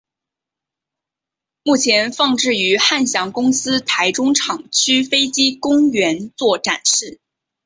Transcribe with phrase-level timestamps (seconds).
[1.63, 7.19] 目前放置于汉翔公司台中厂区飞机公园做展示。